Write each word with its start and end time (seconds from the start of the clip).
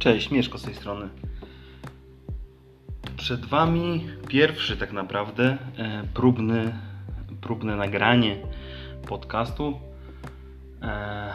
Cześć, 0.00 0.30
Mieszko 0.30 0.58
z 0.58 0.62
tej 0.62 0.74
strony. 0.74 1.08
Przed 3.16 3.46
Wami 3.46 4.06
pierwszy 4.28 4.76
tak 4.76 4.92
naprawdę 4.92 5.58
e, 5.78 6.04
próbny, 6.14 6.74
próbne 7.40 7.76
nagranie 7.76 8.36
podcastu 9.08 9.80
e, 10.82 11.32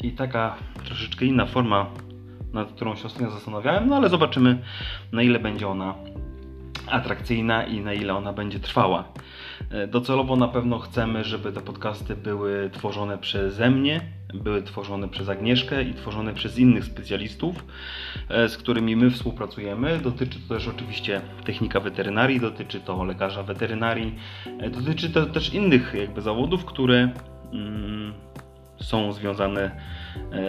i 0.00 0.12
taka 0.12 0.56
troszeczkę 0.84 1.24
inna 1.24 1.46
forma, 1.46 1.86
nad 2.52 2.72
którą 2.72 2.96
się 2.96 3.04
ostatnio 3.04 3.30
zastanawiałem, 3.30 3.88
no 3.88 3.96
ale 3.96 4.08
zobaczymy 4.08 4.58
na 5.12 5.22
ile 5.22 5.38
będzie 5.38 5.68
ona 5.68 5.94
atrakcyjna 6.86 7.64
i 7.66 7.80
na 7.80 7.92
ile 7.92 8.14
ona 8.14 8.32
będzie 8.32 8.60
trwała. 8.60 9.04
E, 9.70 9.86
docelowo 9.86 10.36
na 10.36 10.48
pewno 10.48 10.78
chcemy, 10.78 11.24
żeby 11.24 11.52
te 11.52 11.60
podcasty 11.60 12.16
były 12.16 12.70
tworzone 12.72 13.18
przeze 13.18 13.70
mnie, 13.70 14.00
były 14.34 14.62
tworzone 14.62 15.08
przez 15.08 15.28
Agnieszkę 15.28 15.82
i 15.82 15.94
tworzone 15.94 16.34
przez 16.34 16.58
innych 16.58 16.84
specjalistów, 16.84 17.64
e, 18.28 18.48
z 18.48 18.56
którymi 18.56 18.96
my 18.96 19.10
współpracujemy. 19.10 19.98
Dotyczy 19.98 20.38
to 20.48 20.54
też 20.54 20.68
oczywiście 20.68 21.20
technika 21.44 21.80
weterynarii, 21.80 22.40
dotyczy 22.40 22.80
to 22.80 23.04
lekarza 23.04 23.42
weterynarii, 23.42 24.14
e, 24.58 24.70
dotyczy 24.70 25.10
to 25.10 25.26
też 25.26 25.54
innych 25.54 25.94
jakby 25.94 26.20
zawodów, 26.20 26.64
które 26.64 27.10
mm, 27.52 28.12
są 28.80 29.12
związane 29.12 29.70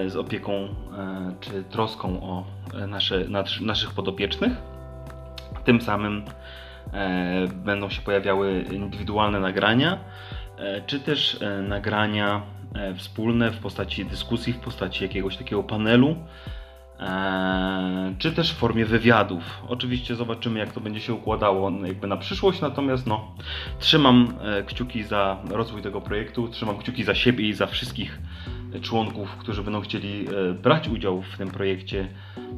z 0.08 0.16
opieką 0.16 0.76
czy 1.40 1.64
troską 1.64 2.23
o 2.23 2.45
nasze, 2.88 3.26
naszych 3.62 3.92
podopiecznych. 3.92 4.52
Tym 5.66 5.81
samym 5.81 6.23
e, 6.94 7.48
będą 7.48 7.90
się 7.90 8.02
pojawiały 8.02 8.62
indywidualne 8.72 9.40
nagrania, 9.40 10.00
e, 10.58 10.81
czy 10.81 11.00
też 11.00 11.42
e, 11.42 11.62
nagrania 11.62 12.42
wspólne 12.98 13.52
w 13.52 13.58
postaci 13.58 14.05
dyskusji, 14.05 14.54
w 14.54 14.59
postaci 14.59 15.04
jakiegoś 15.04 15.38
takiego 15.38 15.64
panelu, 15.64 16.16
czy 18.17 18.31
też 18.31 18.52
w 18.52 18.56
formie 18.56 18.86
wywiadów. 18.86 19.44
Oczywiście 19.67 20.16
zobaczymy, 20.16 20.59
jak 20.59 20.72
to 20.72 20.81
będzie 20.81 21.00
się 21.00 21.14
układało 21.14 21.72
jakby 21.86 22.08
na 22.08 22.17
przyszłość, 22.17 22.62
natomiast 22.62 23.08
no, 23.08 23.36
trzymam 23.80 24.34
kciuki 24.66 25.03
za 25.03 25.38
rozwój 25.50 25.81
tego 25.81 26.02
projektu, 26.02 26.47
trzymam 26.47 26.78
kciuki 26.78 27.03
za 27.03 27.16
siebie 27.16 27.50
i 27.50 27.53
za 27.53 27.67
wszystkich 27.67 28.22
członków, 28.81 29.38
którzy 29.38 29.64
będą 29.64 29.81
chcieli 29.81 30.25
brać 30.64 30.88
udział 30.88 31.22
w 31.22 31.38
tym 31.38 31.52
projekcie, 31.52 32.08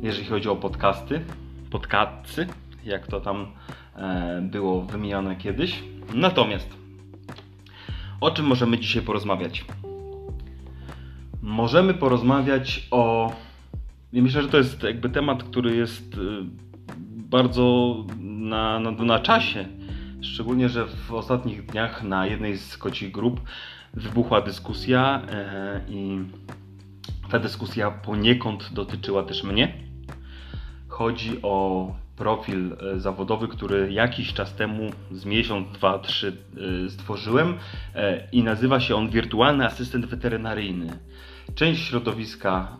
jeżeli 0.02 0.26
chodzi 0.26 0.50
o 0.50 0.56
podcasty, 0.56 1.22
podcasty 1.72 2.48
jak 2.86 3.08
to 3.08 3.22
tam 3.22 3.48
e, 3.95 4.42
było 4.42 4.82
wymieniane 4.82 5.36
kiedyś. 5.36 5.84
Natomiast 6.14 6.70
o 8.22 8.32
czym 8.32 8.45
możemy 8.45 8.78
dzisiaj 8.78 9.02
porozmawiać? 9.02 9.66
Możemy 11.46 11.94
porozmawiać 11.94 12.88
o. 12.92 13.34
Ja 14.14 14.24
myślę, 14.24 14.42
że 14.42 14.48
to 14.48 14.58
jest 14.58 14.84
jakby 14.84 15.10
temat, 15.10 15.44
który 15.44 15.76
jest 15.76 16.14
e, 16.14 16.18
bardzo 17.30 17.96
na, 18.20 18.80
na, 18.80 18.92
na 18.92 19.20
czasie. 19.20 19.66
Szczególnie, 20.22 20.70
że 20.70 20.86
w 20.86 21.14
ostatnich 21.14 21.66
dniach 21.66 22.04
na 22.04 22.28
jednej 22.28 22.58
z 22.58 22.78
kocich 22.78 23.12
grup 23.12 23.42
wybuchła 23.94 24.42
dyskusja 24.42 25.22
e, 25.32 25.82
i 25.90 26.20
ta 27.30 27.40
dyskusja 27.40 27.92
poniekąd 27.92 28.73
dotyczyła 28.73 29.23
też 29.23 29.44
mnie. 29.44 29.73
Chodzi 30.88 31.42
o 31.42 31.96
profil 32.16 32.73
e, 32.73 33.00
zawodowy, 33.00 33.48
który 33.48 33.94
jakiś 33.94 34.34
czas 34.34 34.56
temu, 34.56 34.92
z 35.12 35.26
miesiąc, 35.26 35.72
dwa, 35.72 36.00
trzy 36.00 36.38
e, 36.86 36.90
stworzyłem 36.90 37.54
i 38.32 38.44
nazywa 38.44 38.80
się 38.80 38.96
on 38.96 39.10
Wirtualny 39.10 39.66
Asystent 39.66 40.06
Weterynaryjny. 40.06 41.00
Część 41.56 41.88
środowiska, 41.88 42.78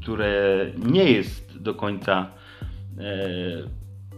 które 0.00 0.66
nie 0.76 1.04
jest 1.04 1.62
do 1.62 1.74
końca 1.74 2.26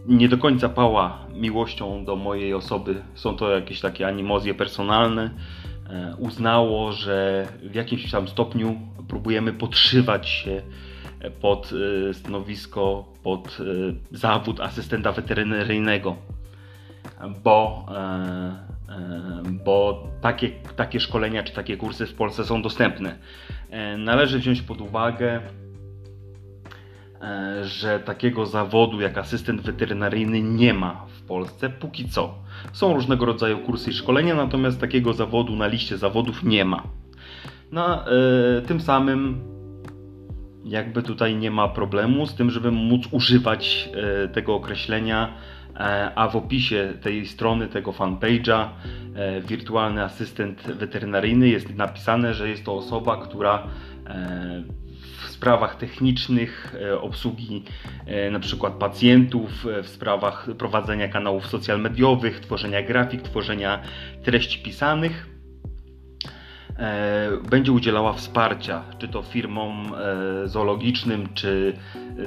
nie 0.05 0.29
do 0.29 0.37
końca 0.37 0.69
pała 0.69 1.25
miłością 1.33 2.05
do 2.05 2.15
mojej 2.15 2.53
osoby, 2.53 3.01
są 3.15 3.35
to 3.35 3.51
jakieś 3.51 3.81
takie 3.81 4.07
animozje 4.07 4.53
personalne, 4.53 5.29
uznało, 6.17 6.91
że 6.91 7.47
w 7.63 7.75
jakimś 7.75 8.11
tam 8.11 8.27
stopniu 8.27 8.81
próbujemy 9.07 9.53
podszywać 9.53 10.29
się 10.29 10.61
pod 11.41 11.71
stanowisko, 12.13 13.05
pod 13.23 13.57
zawód 14.11 14.59
asystenta 14.59 15.11
weterynaryjnego, 15.11 16.15
bo, 17.43 17.85
e, 17.91 17.97
e, 17.97 18.70
bo 19.65 20.07
takie, 20.21 20.49
takie 20.75 20.99
szkolenia 20.99 21.43
czy 21.43 21.53
takie 21.53 21.77
kursy 21.77 22.05
w 22.05 22.13
Polsce 22.13 22.45
są 22.45 22.61
dostępne. 22.61 23.15
E, 23.69 23.97
należy 23.97 24.39
wziąć 24.39 24.61
pod 24.61 24.81
uwagę, 24.81 25.41
że 27.61 27.99
takiego 27.99 28.45
zawodu 28.45 29.01
jak 29.01 29.17
asystent 29.17 29.61
weterynaryjny 29.61 30.41
nie 30.41 30.73
ma 30.73 31.05
w 31.07 31.21
Polsce 31.21 31.69
póki 31.69 32.09
co. 32.09 32.35
Są 32.73 32.93
różnego 32.93 33.25
rodzaju 33.25 33.59
kursy 33.59 33.89
i 33.89 33.93
szkolenia, 33.93 34.35
natomiast 34.35 34.81
takiego 34.81 35.13
zawodu 35.13 35.55
na 35.55 35.67
liście 35.67 35.97
zawodów 35.97 36.43
nie 36.43 36.65
ma. 36.65 36.83
No, 37.71 38.05
tym 38.67 38.81
samym 38.81 39.51
jakby 40.63 41.03
tutaj 41.03 41.35
nie 41.35 41.51
ma 41.51 41.67
problemu 41.67 42.25
z 42.25 42.35
tym, 42.35 42.51
żeby 42.51 42.71
móc 42.71 43.07
używać 43.11 43.89
e, 43.93 44.27
tego 44.27 44.55
określenia, 44.55 45.27
e, 45.27 45.33
a 46.15 46.27
w 46.27 46.35
opisie 46.35 46.93
tej 47.01 47.25
strony, 47.27 47.67
tego 47.67 47.91
fanpage'a, 47.91 48.67
e, 49.15 49.41
wirtualny 49.41 50.03
asystent 50.03 50.61
weterynaryjny 50.61 51.49
jest 51.49 51.75
napisane, 51.75 52.33
że 52.33 52.49
jest 52.49 52.65
to 52.65 52.75
osoba, 52.75 53.17
która 53.17 53.67
w 55.25 55.29
sprawach 55.29 55.75
technicznych, 55.75 56.75
obsługi 57.01 57.63
na 58.31 58.39
przykład 58.39 58.73
pacjentów, 58.73 59.65
w 59.83 59.87
sprawach 59.87 60.47
prowadzenia 60.57 61.07
kanałów 61.07 61.47
social 61.47 61.81
mediowych, 61.81 62.39
tworzenia 62.39 62.81
grafik, 62.81 63.21
tworzenia 63.21 63.79
treści 64.23 64.59
pisanych 64.59 65.30
E, 65.30 65.30
będzie 67.49 67.71
udzielała 67.71 68.13
wsparcia, 68.13 68.83
czy 68.99 69.07
to 69.07 69.21
firmom 69.21 69.93
e, 69.93 70.47
zoologicznym, 70.47 71.29
czy 71.33 71.73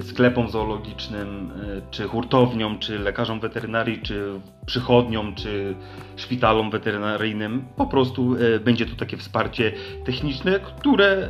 sklepom 0.02 0.50
zoologicznym, 0.50 1.50
e, 1.50 1.90
czy 1.90 2.08
hurtowniom, 2.08 2.78
czy 2.78 2.98
lekarzom 2.98 3.40
weterynarii, 3.40 4.02
czy 4.02 4.40
przychodniom, 4.66 5.34
czy 5.34 5.74
szpitalom 6.16 6.70
weterynaryjnym. 6.70 7.64
Po 7.76 7.86
prostu 7.86 8.36
będzie 8.64 8.86
to 8.86 8.96
takie 8.96 9.16
wsparcie 9.16 9.72
techniczne, 10.04 10.60
które, 10.60 11.28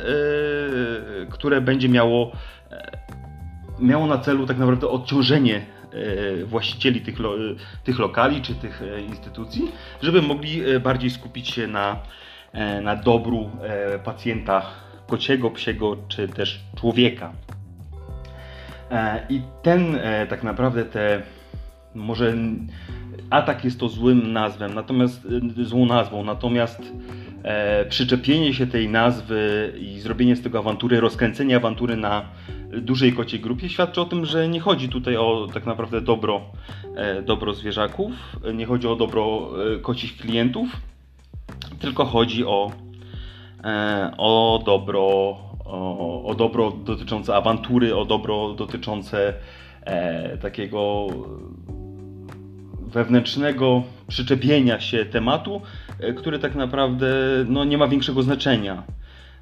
które 1.29 1.61
będzie 1.61 1.89
miało, 1.89 2.31
miało 3.79 4.07
na 4.07 4.17
celu 4.17 4.45
tak 4.45 4.57
naprawdę 4.57 4.87
odciążenie 4.87 5.65
właścicieli 6.45 7.01
tych, 7.01 7.15
tych 7.83 7.99
lokali 7.99 8.41
czy 8.41 8.55
tych 8.55 8.81
instytucji, 9.09 9.71
żeby 10.01 10.21
mogli 10.21 10.61
bardziej 10.79 11.09
skupić 11.09 11.49
się 11.49 11.67
na 11.67 11.95
E, 11.95 12.34
na 12.81 12.95
dobru 12.95 13.49
e, 13.61 13.99
pacjenta 13.99 14.65
kociego, 15.07 15.51
psiego 15.51 15.97
czy 16.07 16.27
też 16.27 16.63
człowieka. 16.75 17.33
E, 18.91 19.25
I 19.29 19.41
ten 19.61 19.97
tak 20.29 20.43
naprawdę 20.43 20.85
te 20.85 21.21
może 21.95 22.33
atak 23.29 23.65
jest 23.65 23.79
to 23.79 23.89
złym 23.89 24.33
nazwą, 24.33 24.69
natomiast 24.69 25.27
złą 25.63 25.85
nazwą, 25.85 26.23
natomiast 26.23 26.81
e, 27.43 27.85
przyczepienie 27.85 28.53
się 28.53 28.67
tej 28.67 28.89
nazwy 28.89 29.73
i 29.79 29.99
zrobienie 29.99 30.35
z 30.35 30.41
tego 30.41 30.59
awantury, 30.59 30.99
rozkręcenie 30.99 31.55
awantury 31.55 31.97
na 31.97 32.25
dużej 32.81 33.13
kociej 33.13 33.39
grupie 33.39 33.69
świadczy 33.69 34.01
o 34.01 34.05
tym, 34.05 34.25
że 34.25 34.47
nie 34.47 34.59
chodzi 34.59 34.89
tutaj 34.89 35.17
o 35.17 35.47
tak 35.53 35.65
naprawdę 35.65 36.01
dobro, 36.01 36.41
e, 36.95 37.21
dobro 37.21 37.53
zwierzaków, 37.53 38.11
nie 38.53 38.65
chodzi 38.65 38.87
o 38.87 38.95
dobro 38.95 39.49
e, 39.75 39.79
kocich 39.79 40.17
klientów, 40.17 40.69
tylko 41.79 42.05
chodzi 42.05 42.45
o, 42.45 42.71
e, 43.63 44.11
o 44.17 44.63
dobro, 44.65 45.01
o, 45.65 46.23
o 46.25 46.35
dobro 46.35 46.71
dotyczące 46.71 47.35
awantury, 47.35 47.95
o 47.95 48.05
dobro 48.05 48.53
dotyczące 48.53 49.33
e, 49.81 50.37
takiego 50.37 51.07
wewnętrznego 52.79 53.83
przyczepienia 54.07 54.79
się 54.79 55.05
tematu, 55.05 55.61
e, 55.99 56.13
który 56.13 56.39
tak 56.39 56.55
naprawdę 56.55 57.07
no, 57.47 57.63
nie 57.63 57.77
ma 57.77 57.87
większego 57.87 58.23
znaczenia. 58.23 58.83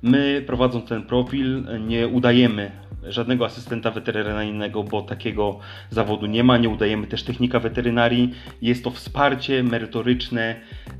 My 0.01 0.43
prowadząc 0.47 0.89
ten 0.89 1.03
profil 1.03 1.65
nie 1.87 2.07
udajemy 2.07 2.71
żadnego 3.07 3.45
asystenta 3.45 3.91
weterynaryjnego, 3.91 4.83
bo 4.83 5.01
takiego 5.01 5.59
zawodu 5.89 6.25
nie 6.25 6.43
ma. 6.43 6.57
Nie 6.57 6.69
udajemy 6.69 7.07
też 7.07 7.23
technika 7.23 7.59
weterynarii. 7.59 8.33
Jest 8.61 8.83
to 8.83 8.91
wsparcie 8.91 9.63
merytoryczne 9.63 10.55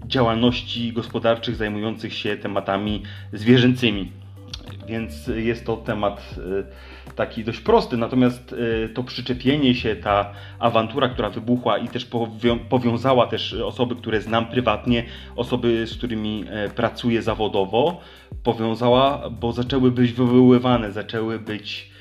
działalności 0.08 0.94
gospodarczych 0.94 1.56
zajmujących 1.56 2.14
się 2.14 2.38
tematami 2.38 3.04
zwierzęcymi. 3.34 4.12
Więc 4.88 5.28
jest 5.28 5.66
to 5.66 5.78
temat 5.78 6.36
y, 7.08 7.14
taki 7.16 7.44
dość 7.44 7.60
prosty, 7.60 7.98
natomiast 7.98 8.54
y, 8.54 8.90
to 8.94 9.04
przyczepienie 9.04 9.76
się, 9.76 9.96
ta 9.96 10.34
awantura, 10.60 11.10
która 11.10 11.30
wybuchła 11.30 11.78
i 11.78 11.88
też 11.88 12.08
powiązała 12.70 13.28
też 13.28 13.54
osoby, 13.54 13.96
które 13.96 14.22
znam 14.22 14.46
prywatnie, 14.46 15.04
osoby, 15.36 15.88
z 15.88 15.98
którymi 15.98 16.46
e, 16.50 16.70
pracuję 16.70 17.22
zawodowo, 17.22 18.02
powiązała, 18.44 19.30
bo 19.30 19.52
zaczęły 19.52 19.92
być 19.92 20.12
wywoływane, 20.12 20.92
zaczęły 20.92 21.40
być 21.40 21.94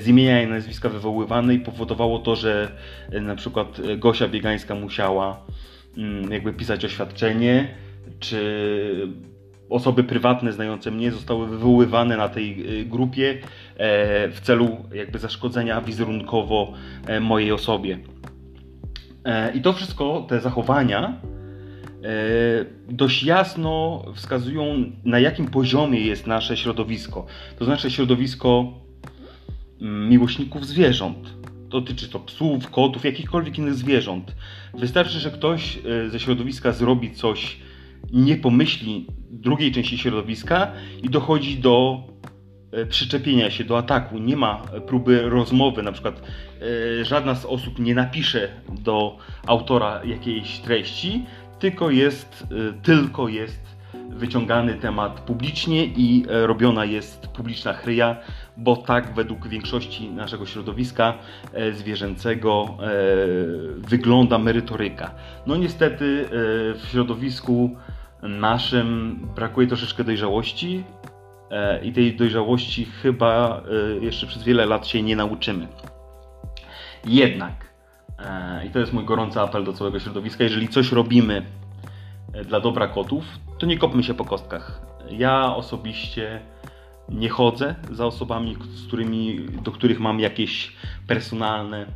z 0.00 0.08
imienia 0.08 0.42
i 0.42 0.46
nazwiska 0.46 0.88
wywoływane 0.88 1.54
i 1.54 1.58
powodowało 1.58 2.18
to, 2.18 2.36
że 2.36 2.72
na 3.20 3.36
przykład 3.36 3.80
Gosia 3.98 4.28
Biegańska 4.28 4.74
musiała 4.74 5.42
jakby 6.30 6.52
pisać 6.52 6.84
oświadczenie, 6.84 7.68
czy 8.20 9.08
osoby 9.70 10.04
prywatne 10.04 10.52
znające 10.52 10.90
mnie 10.90 11.10
zostały 11.12 11.46
wywoływane 11.46 12.16
na 12.16 12.28
tej 12.28 12.64
grupie 12.86 13.38
w 14.32 14.38
celu 14.42 14.76
jakby 14.94 15.18
zaszkodzenia 15.18 15.80
wizerunkowo 15.80 16.72
mojej 17.20 17.52
osobie. 17.52 17.98
I 19.54 19.60
to 19.62 19.72
wszystko, 19.72 20.26
te 20.28 20.40
zachowania 20.40 21.20
E, 22.04 22.64
dość 22.88 23.22
jasno 23.22 24.04
wskazują, 24.14 24.92
na 25.04 25.18
jakim 25.18 25.46
poziomie 25.46 26.00
jest 26.00 26.26
nasze 26.26 26.56
środowisko. 26.56 27.26
To 27.58 27.64
znaczy 27.64 27.90
środowisko 27.90 28.72
mm, 29.80 30.08
miłośników 30.08 30.66
zwierząt. 30.66 31.39
Dotyczy 31.70 32.08
to 32.08 32.20
psów, 32.20 32.70
kotów, 32.70 33.04
jakichkolwiek 33.04 33.58
innych 33.58 33.74
zwierząt. 33.74 34.34
Wystarczy, 34.74 35.18
że 35.20 35.30
ktoś 35.30 35.78
e, 35.78 36.10
ze 36.10 36.20
środowiska 36.20 36.72
zrobi 36.72 37.10
coś, 37.10 37.56
nie 38.12 38.36
pomyśli 38.36 39.06
drugiej 39.30 39.72
części 39.72 39.98
środowiska 39.98 40.72
i 41.02 41.10
dochodzi 41.10 41.58
do 41.58 42.02
e, 42.72 42.86
przyczepienia 42.86 43.50
się 43.50 43.64
do 43.64 43.78
ataku. 43.78 44.18
Nie 44.18 44.36
ma 44.36 44.62
próby 44.86 45.22
rozmowy, 45.22 45.82
na 45.82 45.92
przykład 45.92 46.22
żadna 47.02 47.34
z 47.34 47.44
osób 47.44 47.78
nie 47.78 47.94
napisze 47.94 48.48
do 48.82 49.18
autora 49.46 50.04
jakiejś 50.04 50.58
treści, 50.58 51.24
tylko 51.58 51.90
jest, 51.90 52.46
tylko 52.82 53.28
jest 53.28 53.70
wyciągany 54.10 54.74
temat 54.74 55.20
publicznie 55.20 55.84
i 55.84 56.24
e, 56.28 56.46
robiona 56.46 56.84
jest 56.84 57.26
publiczna 57.26 57.72
chryja, 57.72 58.16
bo 58.56 58.76
tak 58.76 59.14
według 59.14 59.48
większości 59.48 60.10
naszego 60.10 60.46
środowiska 60.46 61.14
e, 61.52 61.72
zwierzęcego 61.72 62.68
e, 62.68 62.86
wygląda 63.76 64.38
merytoryka. 64.38 65.10
No 65.46 65.56
niestety 65.56 66.26
w 66.74 66.82
środowisku 66.90 67.76
naszym 68.22 69.18
brakuje 69.34 69.66
troszeczkę 69.66 70.04
dojrzałości 70.04 70.84
i 71.82 71.92
tej 71.92 72.16
dojrzałości 72.16 72.84
chyba 72.84 73.62
jeszcze 74.00 74.26
przez 74.26 74.42
wiele 74.42 74.66
lat 74.66 74.86
się 74.86 75.02
nie 75.02 75.16
nauczymy. 75.16 75.68
Jednak 77.04 77.70
E, 78.24 78.66
I 78.66 78.70
to 78.70 78.78
jest 78.78 78.92
mój 78.92 79.04
gorący 79.04 79.40
apel 79.40 79.64
do 79.64 79.72
całego 79.72 80.00
środowiska. 80.00 80.44
Jeżeli 80.44 80.68
coś 80.68 80.92
robimy 80.92 81.42
e, 82.32 82.44
dla 82.44 82.60
dobra 82.60 82.88
kotów, 82.88 83.24
to 83.58 83.66
nie 83.66 83.78
kopmy 83.78 84.02
się 84.02 84.14
po 84.14 84.24
kostkach. 84.24 84.80
Ja 85.10 85.56
osobiście 85.56 86.40
nie 87.10 87.28
chodzę 87.28 87.74
za 87.90 88.06
osobami, 88.06 88.56
z 88.74 88.86
którymi, 88.86 89.46
do 89.64 89.72
których 89.72 90.00
mam 90.00 90.20
jakieś 90.20 90.72
personalne 91.06 91.86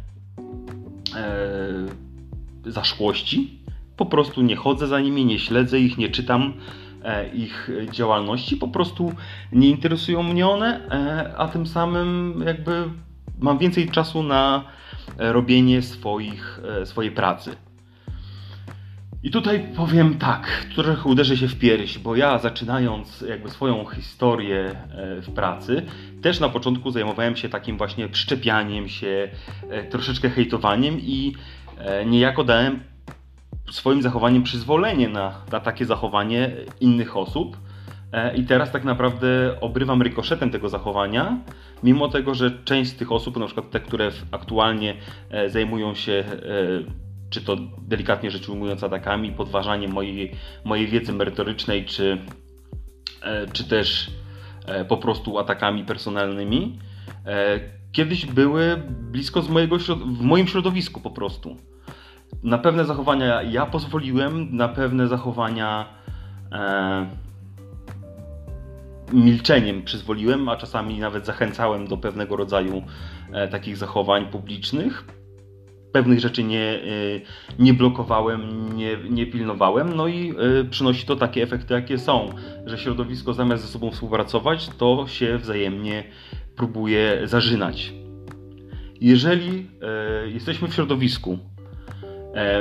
e, 1.17 2.71
zaszłości. 2.71 3.59
Po 3.97 4.07
prostu 4.07 4.43
nie 4.43 4.57
chodzę 4.57 4.87
za 4.87 5.01
nimi, 5.01 5.25
nie 5.25 5.39
śledzę 5.39 5.81
ich, 5.81 5.99
nie 5.99 6.09
czytam 6.09 6.53
e, 7.03 7.29
ich 7.29 7.71
działalności. 7.93 8.57
Po 8.57 8.69
prostu 8.69 9.13
nie 9.53 9.69
interesują 9.69 10.23
mnie 10.23 10.49
one, 10.49 10.89
e, 10.91 11.35
a 11.37 11.49
tym 11.49 11.67
samym 11.67 12.43
jakby 12.47 12.85
mam 13.41 13.59
więcej 13.59 13.91
czasu 13.91 14.23
na 14.23 14.65
E, 15.19 15.33
robienie 15.33 15.83
swoich, 15.83 16.61
e, 16.83 16.87
swojej 16.87 17.11
pracy. 17.11 17.57
I 19.25 19.31
tutaj 19.31 19.67
powiem 19.77 20.19
tak, 20.19 20.67
trochę 20.75 21.09
uderzę 21.09 21.37
się 21.37 21.49
w 21.49 21.59
pierś, 21.59 21.99
bo 21.99 22.17
ja 22.17 22.39
zaczynając 22.39 23.21
jakby 23.21 23.51
swoją 23.51 23.85
historię 23.87 24.71
e, 24.71 25.21
w 25.21 25.31
pracy, 25.31 25.83
też 26.23 26.41
na 26.41 26.49
początku 26.49 26.91
zajmowałem 26.91 27.37
się 27.37 27.49
takim 27.49 27.79
właśnie 27.79 28.09
przyczepianiem 28.09 28.89
się, 28.89 29.29
troszeczkę 29.91 30.31
hejtowaniem 30.31 31.01
i 31.01 31.35
niejako 32.07 32.45
dałem 32.45 32.81
swoim 33.71 34.03
zachowaniem 34.03 34.43
przyzwolenie 34.43 35.09
na, 35.09 35.35
na 35.53 35.61
takie 35.61 35.87
zachowanie 35.87 36.51
innych 36.81 37.17
osób. 37.17 37.57
I 38.37 38.45
teraz 38.45 38.73
tak 38.73 38.85
naprawdę 38.85 39.57
obrywam 39.61 40.03
rykoszetem 40.03 40.51
tego 40.51 40.69
zachowania, 40.69 41.39
mimo 41.83 42.09
tego, 42.09 42.35
że 42.35 42.51
część 42.65 42.91
z 42.91 42.97
tych 42.97 43.13
osób, 43.13 43.37
na 43.37 43.47
przykład 43.47 43.71
te, 43.71 43.81
które 43.81 44.11
aktualnie 44.31 44.95
e, 45.31 45.51
zajmują 45.51 45.95
się 45.95 46.13
e, 46.13 47.04
czy 47.31 47.43
to 47.43 47.57
delikatnie 47.83 48.31
rzecz 48.31 48.49
ujmując 48.49 48.85
atakami, 48.85 49.33
podważaniem 49.33 49.93
mojej, 49.93 50.33
mojej 50.65 50.87
wiedzy 50.87 51.13
merytorycznej, 51.13 51.85
czy, 51.85 52.19
e, 53.23 53.47
czy 53.47 53.65
też 53.69 54.11
po 54.89 54.97
prostu 54.97 55.39
atakami 55.39 55.85
personalnymi, 55.85 56.79
kiedyś 57.93 58.27
były 58.27 58.83
blisko 58.89 59.43
z 59.43 59.49
mojego, 59.49 59.79
w 60.07 60.21
moim 60.21 60.47
środowisku 60.47 61.01
po 61.01 61.11
prostu. 61.11 61.57
Na 62.43 62.59
pewne 62.59 62.85
zachowania 62.85 63.43
ja 63.43 63.67
pozwoliłem, 63.67 64.57
na 64.57 64.69
pewne 64.69 65.09
zachowania 65.09 65.87
milczeniem 69.13 69.83
przyzwoliłem, 69.83 70.49
a 70.49 70.57
czasami 70.57 70.99
nawet 70.99 71.27
zachęcałem 71.27 71.87
do 71.87 71.97
pewnego 71.97 72.37
rodzaju 72.37 72.83
e, 73.33 73.49
takich 73.49 73.77
zachowań 73.77 74.27
publicznych. 74.27 75.05
Pewnych 75.95 76.21
rzeczy 76.21 76.45
nie, 76.45 76.61
e, 76.61 76.83
nie 77.59 77.75
blokowałem, 77.75 78.69
nie, 78.77 78.97
nie 79.11 79.27
pilnowałem, 79.27 79.97
no 79.97 80.09
i 80.09 80.31
e, 80.31 80.65
przynosi 80.65 81.07
to 81.07 81.17
takie 81.17 81.43
efekty, 81.43 81.75
jakie 81.75 81.99
są, 81.99 82.29
że 82.67 82.79
środowisko 82.79 83.35
zamiast 83.35 83.63
ze 83.63 83.69
sobą 83.69 83.91
współpracować, 83.91 84.69
to 84.79 85.07
się 85.09 85.39
wzajemnie 85.39 86.05
próbuje 86.57 87.21
zażynać. 87.25 87.93
Jeżeli 89.01 89.67
jesteśmy 90.27 90.69
w 90.69 90.75
środowisku, 90.75 91.39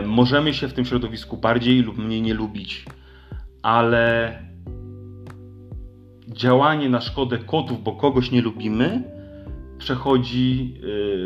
możemy 0.05 0.53
się 0.53 0.67
w 0.67 0.73
tym 0.73 0.85
środowisku 0.85 1.37
bardziej 1.37 1.81
lub 1.81 1.97
mniej 1.97 2.21
nie 2.21 2.33
lubić, 2.33 2.85
ale 3.61 4.37
działanie 6.27 6.89
na 6.89 7.01
szkodę 7.01 7.37
kotów, 7.37 7.83
bo 7.83 7.91
kogoś 7.91 8.31
nie 8.31 8.41
lubimy, 8.41 9.03
przechodzi 9.77 10.73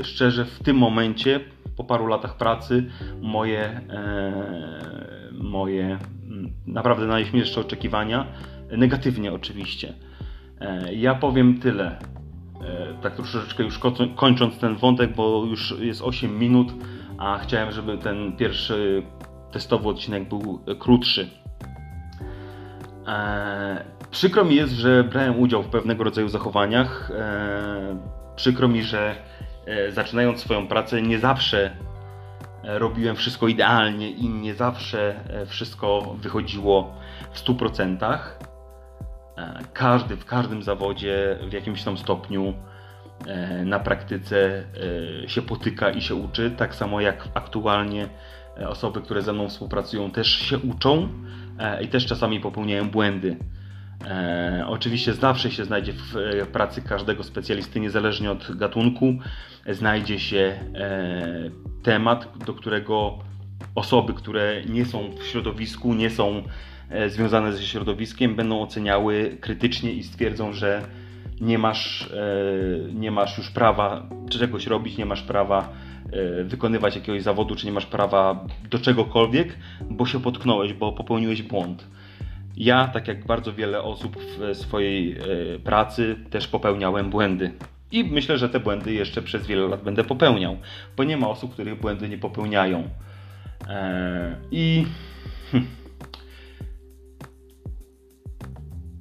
szczerze 0.04 0.46
w 0.46 0.64
tym 0.64 0.78
momencie, 0.78 1.40
po 1.78 1.84
paru 1.84 2.08
latach 2.08 2.38
pracy, 2.38 2.86
moje, 3.22 3.62
e, 3.62 4.34
moje 5.32 6.00
naprawdę 6.68 7.08
najśmielsze 7.08 7.62
oczekiwania, 7.62 8.26
negatywnie 8.72 9.34
oczywiście. 9.34 9.94
E, 10.62 10.94
ja 10.94 11.16
powiem 11.16 11.60
tyle, 11.60 12.00
e, 12.62 12.94
tak 13.02 13.16
troszeczkę 13.16 13.64
już 13.64 13.80
kończąc 14.16 14.60
ten 14.60 14.76
wątek, 14.76 15.16
bo 15.16 15.46
już 15.46 15.76
jest 15.80 16.02
8 16.02 16.40
minut, 16.40 16.74
a 17.18 17.38
chciałem, 17.38 17.72
żeby 17.72 17.98
ten 17.98 18.38
pierwszy 18.38 19.04
testowy 19.52 19.90
odcinek 19.90 20.30
był 20.30 20.60
krótszy. 20.80 21.30
Przykro 24.12 24.46
mi 24.46 24.56
jest, 24.56 24.74
że 24.74 25.04
brałem 25.04 25.40
udział 25.40 25.64
w 25.64 25.68
pewnego 25.68 26.04
rodzaju 26.04 26.30
zachowaniach. 26.30 27.12
Przykro 28.36 28.68
mi, 28.68 28.84
że 28.84 29.16
zaczynając 29.90 30.40
swoją 30.40 30.68
pracę 30.68 31.02
nie 31.02 31.20
zawsze 31.20 31.72
e, 32.64 32.80
robiłem 32.80 33.16
wszystko 33.16 33.48
idealnie 33.48 34.12
i 34.12 34.30
nie 34.30 34.54
zawsze 34.54 35.16
wszystko 35.48 36.16
wychodziło 36.22 36.96
w 37.32 37.40
100%. 37.40 38.20
Każdy 39.74 40.16
w 40.16 40.26
każdym 40.26 40.64
zawodzie 40.64 41.40
w 41.50 41.54
jakimś 41.54 41.84
tam 41.84 41.98
stopniu 41.98 42.54
na 43.66 43.80
praktyce 43.80 44.64
się 45.28 45.42
potyka 45.42 45.90
i 45.90 46.02
się 46.02 46.16
uczy, 46.16 46.52
tak 46.52 46.76
samo 46.76 47.02
jak 47.02 47.28
aktualnie 47.34 48.10
osoby, 48.68 49.02
które 49.02 49.22
ze 49.22 49.34
mną 49.34 49.50
współpracują, 49.50 50.12
też 50.12 50.28
się 50.28 50.58
uczą 50.58 51.10
i 51.82 51.88
też 51.88 52.06
czasami 52.06 52.40
popełniają 52.40 52.90
błędy. 52.90 53.38
E, 54.06 54.66
oczywiście 54.68 55.14
zawsze 55.14 55.52
się 55.52 55.66
znajdzie 55.66 55.94
w 55.94 56.18
e, 56.18 56.46
pracy 56.46 56.82
każdego 56.82 57.24
specjalisty, 57.24 57.80
niezależnie 57.80 58.32
od 58.32 58.58
gatunku, 58.58 59.14
znajdzie 59.70 60.20
się 60.20 60.60
e, 60.76 61.50
temat, 61.84 62.38
do 62.46 62.54
którego 62.54 63.20
osoby, 63.76 64.14
które 64.14 64.62
nie 64.70 64.86
są 64.86 65.12
w 65.20 65.24
środowisku, 65.24 65.94
nie 65.94 66.10
są 66.10 66.44
e, 66.90 67.10
związane 67.10 67.54
ze 67.54 67.64
środowiskiem, 67.64 68.36
będą 68.36 68.62
oceniały 68.62 69.38
krytycznie 69.42 69.92
i 69.92 70.04
stwierdzą, 70.04 70.54
że 70.54 70.82
nie 71.42 71.58
masz, 71.58 72.12
e, 72.12 72.94
nie 72.94 73.12
masz 73.12 73.38
już 73.38 73.52
prawa 73.52 74.10
czegoś 74.30 74.68
robić, 74.68 74.98
nie 74.98 75.06
masz 75.06 75.22
prawa 75.22 75.74
e, 76.12 76.44
wykonywać 76.44 76.96
jakiegoś 76.96 77.24
zawodu, 77.24 77.56
czy 77.56 77.66
nie 77.66 77.72
masz 77.72 77.86
prawa 77.86 78.46
do 78.70 78.80
czegokolwiek, 78.80 79.58
bo 79.90 80.06
się 80.06 80.22
potknąłeś, 80.22 80.74
bo 80.74 80.92
popełniłeś 80.92 81.42
błąd. 81.42 81.88
Ja, 82.58 82.88
tak 82.88 83.08
jak 83.08 83.26
bardzo 83.26 83.54
wiele 83.54 83.84
osób 83.84 84.18
w 84.18 84.58
swojej 84.58 85.12
e, 85.12 85.60
pracy, 85.60 86.16
też 86.30 86.48
popełniałem 86.48 87.10
błędy. 87.10 87.52
I 87.92 88.04
myślę, 88.04 88.38
że 88.38 88.50
te 88.50 88.60
błędy 88.60 88.94
jeszcze 88.94 89.22
przez 89.22 89.48
wiele 89.48 89.68
lat 89.68 89.84
będę 89.84 90.04
popełniał, 90.04 90.58
bo 90.98 91.04
nie 91.04 91.18
ma 91.18 91.30
osób, 91.30 91.54
których 91.54 91.82
błędy 91.82 92.10
nie 92.10 92.18
popełniają. 92.18 92.90
E, 93.70 94.36
I. 94.52 94.86
Hm. 95.52 95.68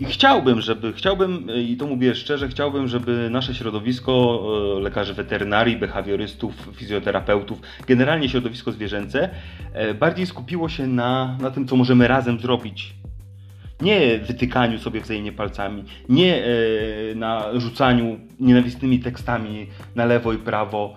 I 0.00 0.04
chciałbym, 0.04 0.60
żeby, 0.60 0.92
chciałbym, 0.92 1.46
i 1.56 1.76
to 1.76 1.86
mówię 1.86 2.14
szczerze, 2.14 2.48
chciałbym, 2.48 2.88
żeby 2.88 3.28
nasze 3.30 3.54
środowisko 3.54 4.42
e, 4.76 4.80
lekarzy 4.80 5.14
weterynarii, 5.14 5.76
behawiorystów, 5.76 6.70
fizjoterapeutów, 6.74 7.60
generalnie 7.86 8.28
środowisko 8.28 8.72
zwierzęce, 8.72 9.30
e, 9.72 9.94
bardziej 9.94 10.26
skupiło 10.26 10.68
się 10.68 10.86
na, 10.86 11.38
na 11.40 11.50
tym, 11.50 11.68
co 11.68 11.76
możemy 11.76 12.08
razem 12.08 12.40
zrobić. 12.40 12.94
Nie 13.80 14.18
wytykaniu 14.18 14.78
sobie 14.78 15.00
wzajemnie 15.00 15.32
palcami, 15.32 15.84
nie 16.08 16.44
e, 16.44 16.48
na 17.14 17.60
rzucaniu 17.60 18.18
nienawistnymi 18.40 19.00
tekstami 19.00 19.66
na 19.94 20.04
lewo 20.04 20.32
i 20.32 20.38
prawo. 20.38 20.96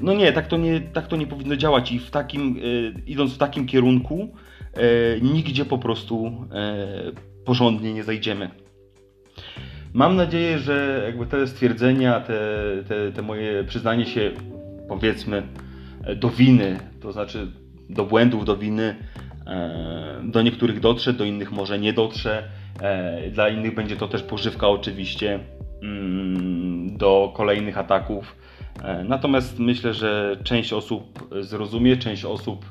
No 0.00 0.14
nie, 0.14 0.32
tak 0.32 0.46
to 0.46 0.56
nie, 0.56 0.80
tak 0.80 1.06
to 1.06 1.16
nie 1.16 1.26
powinno 1.26 1.56
działać 1.56 1.92
i 1.92 1.98
w 1.98 2.10
takim, 2.10 2.56
idąc 3.06 3.34
w 3.34 3.38
takim 3.38 3.66
kierunku, 3.66 4.28
E, 4.74 5.20
nigdzie 5.20 5.64
po 5.64 5.78
prostu 5.78 6.46
e, 6.52 6.86
porządnie 7.44 7.94
nie 7.94 8.04
zajdziemy. 8.04 8.50
Mam 9.92 10.16
nadzieję, 10.16 10.58
że 10.58 11.02
jakby 11.06 11.26
te 11.26 11.46
stwierdzenia, 11.46 12.20
te, 12.20 12.38
te, 12.88 13.12
te 13.12 13.22
moje 13.22 13.64
przyznanie 13.64 14.06
się, 14.06 14.30
powiedzmy, 14.88 15.42
do 16.16 16.30
winy, 16.30 16.78
to 17.00 17.12
znaczy 17.12 17.52
do 17.90 18.04
błędów, 18.04 18.44
do 18.44 18.56
winy, 18.56 18.96
e, 19.30 19.31
do 20.22 20.42
niektórych 20.42 20.80
dotrze, 20.80 21.12
do 21.12 21.24
innych 21.24 21.52
może 21.52 21.78
nie 21.78 21.92
dotrze. 21.92 22.48
Dla 23.32 23.48
innych 23.48 23.74
będzie 23.74 23.96
to 23.96 24.08
też 24.08 24.22
pożywka, 24.22 24.68
oczywiście, 24.68 25.38
mm, 25.82 26.96
do 26.96 27.32
kolejnych 27.36 27.78
ataków. 27.78 28.36
Natomiast 29.04 29.58
myślę, 29.58 29.94
że 29.94 30.36
część 30.44 30.72
osób 30.72 31.28
zrozumie, 31.40 31.96
część 31.96 32.24
osób 32.24 32.64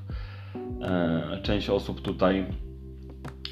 E, 0.81 1.37
część 1.43 1.69
osób 1.69 2.01
tutaj 2.01 2.45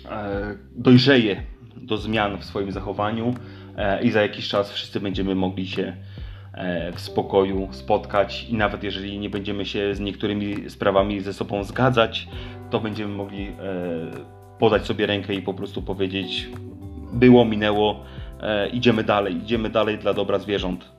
e, 0.09 0.55
dojrzeje 0.75 1.43
do 1.75 1.97
zmian 1.97 2.38
w 2.38 2.45
swoim 2.45 2.71
zachowaniu 2.71 3.33
e, 3.77 4.03
i 4.03 4.11
za 4.11 4.21
jakiś 4.21 4.47
czas 4.47 4.71
wszyscy 4.71 4.99
będziemy 4.99 5.35
mogli 5.35 5.67
się 5.67 5.95
w 6.95 6.99
spokoju 6.99 7.67
spotkać 7.71 8.43
i 8.49 8.53
nawet 8.53 8.83
jeżeli 8.83 9.19
nie 9.19 9.29
będziemy 9.29 9.65
się 9.65 9.95
z 9.95 9.99
niektórymi 9.99 10.69
sprawami 10.69 11.21
ze 11.21 11.33
sobą 11.33 11.63
zgadzać, 11.63 12.27
to 12.69 12.79
będziemy 12.79 13.13
mogli 13.13 13.51
podać 14.59 14.85
sobie 14.85 15.05
rękę 15.05 15.33
i 15.33 15.41
po 15.41 15.53
prostu 15.53 15.81
powiedzieć 15.81 16.49
było, 17.13 17.45
minęło, 17.45 18.03
idziemy 18.73 19.03
dalej, 19.03 19.38
idziemy 19.38 19.69
dalej 19.69 19.97
dla 19.97 20.13
dobra 20.13 20.39
zwierząt. 20.39 20.91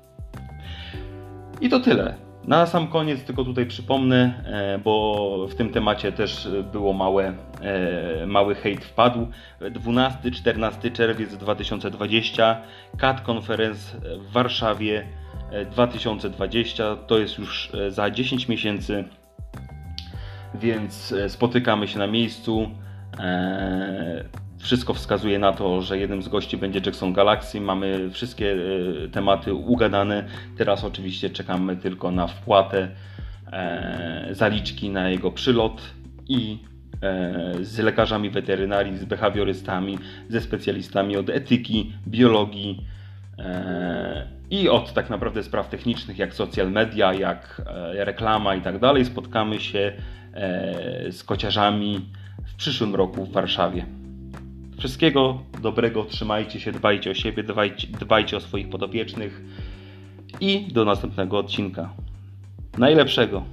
I 1.61 1.69
to 1.69 1.81
tyle. 1.81 2.15
Na 2.45 2.67
sam 2.67 2.89
koniec 2.89 3.25
tylko 3.25 3.45
tutaj 3.45 3.67
przypomnę, 3.67 4.45
e, 4.47 4.79
bo 4.79 5.47
w 5.51 5.55
tym 5.55 5.71
temacie 5.71 6.13
też 6.13 6.49
było 6.73 6.93
małe, 6.93 7.33
e, 7.61 8.27
mały 8.27 8.55
hejt 8.55 8.85
wpadł. 8.85 9.27
12-14 9.61 10.93
czerwiec 10.93 11.37
2020 11.37 12.63
CAT 12.99 13.29
Conference 13.31 14.01
w 14.19 14.33
Warszawie 14.33 15.07
2020 15.73 16.85
e, 16.85 16.97
to 17.07 17.19
jest 17.19 17.39
już 17.39 17.73
za 17.89 18.11
10 18.11 18.49
miesięcy, 18.49 19.05
więc 20.55 21.15
spotykamy 21.29 21.89
się 21.89 21.99
na 21.99 22.07
miejscu. 22.07 22.71
Wszystko 24.61 24.95
wskazuje 24.95 25.39
na 25.39 25.53
to, 25.53 25.83
że 25.83 25.99
jednym 25.99 26.23
z 26.23 26.29
gości 26.29 26.57
będzie 26.57 26.81
Jackson 26.87 27.13
Galaxy. 27.13 27.61
Mamy 27.61 28.11
wszystkie 28.11 28.53
e, 28.53 29.09
tematy 29.09 29.55
ugadane. 29.55 30.25
Teraz 30.57 30.85
oczywiście 30.85 31.31
czekamy 31.31 31.77
tylko 31.77 32.11
na 32.11 32.27
wpłatę 32.27 32.89
e, 33.53 34.29
zaliczki 34.31 34.91
na 34.91 35.09
jego 35.09 35.31
przylot 35.31 35.83
i 36.29 36.59
e, 37.03 37.55
z 37.61 37.79
lekarzami 37.79 38.31
weterynarii, 38.31 38.99
z 38.99 39.05
behawiorystami, 39.05 39.99
ze 40.29 40.41
specjalistami 40.41 41.17
od 41.17 41.31
etyki, 41.31 41.93
biologii 42.09 42.87
i 44.51 44.69
od 44.69 44.93
tak 44.93 45.11
naprawdę 45.11 45.43
spraw 45.43 45.69
technicznych 45.69 46.19
jak 46.19 46.35
social 46.35 46.71
media, 46.71 47.15
jak 47.15 47.63
reklama 47.95 48.55
i 48.55 48.61
tak 48.61 48.79
dalej. 48.79 49.05
Spotkamy 49.05 49.61
się 49.61 49.93
z 51.11 51.25
kociarzami 51.25 52.01
w 52.47 52.55
przyszłym 52.55 52.95
roku 52.95 53.25
w 53.25 53.33
Warszawie. 53.33 53.87
Wszystkiego 54.79 55.43
dobrego, 55.63 56.05
trzymajcie 56.05 56.61
się, 56.61 56.73
dbajcie 56.73 57.11
o 57.11 57.15
siebie, 57.15 57.43
dbajcie, 57.43 57.87
dbajcie 57.87 58.37
o 58.37 58.41
swoich 58.41 58.69
podopiecznych 58.69 59.43
i 60.41 60.69
do 60.73 60.85
następnego 60.85 61.39
odcinka. 61.39 61.93
Najlepszego. 62.79 63.45